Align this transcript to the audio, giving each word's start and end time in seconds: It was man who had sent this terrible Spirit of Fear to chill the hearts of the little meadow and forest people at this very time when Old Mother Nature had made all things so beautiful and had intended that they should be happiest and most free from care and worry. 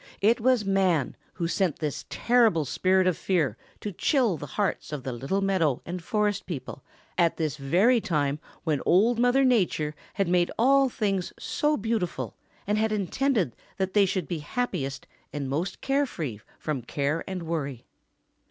It 0.19 0.39
was 0.41 0.65
man 0.65 1.15
who 1.35 1.43
had 1.43 1.51
sent 1.51 1.75
this 1.77 2.05
terrible 2.09 2.65
Spirit 2.65 3.05
of 3.05 3.15
Fear 3.15 3.55
to 3.81 3.91
chill 3.91 4.35
the 4.35 4.47
hearts 4.47 4.91
of 4.91 5.03
the 5.03 5.13
little 5.13 5.41
meadow 5.41 5.79
and 5.85 6.03
forest 6.03 6.47
people 6.47 6.81
at 7.19 7.37
this 7.37 7.55
very 7.57 8.01
time 8.01 8.39
when 8.63 8.81
Old 8.83 9.19
Mother 9.19 9.43
Nature 9.43 9.93
had 10.15 10.27
made 10.27 10.49
all 10.57 10.89
things 10.89 11.33
so 11.37 11.77
beautiful 11.77 12.35
and 12.65 12.79
had 12.79 12.91
intended 12.91 13.55
that 13.77 13.93
they 13.93 14.07
should 14.07 14.27
be 14.27 14.39
happiest 14.39 15.05
and 15.31 15.47
most 15.47 15.85
free 15.85 16.41
from 16.57 16.81
care 16.81 17.23
and 17.27 17.43
worry. 17.43 17.85